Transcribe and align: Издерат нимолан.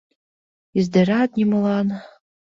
Издерат 0.79 1.31
нимолан. 1.37 1.87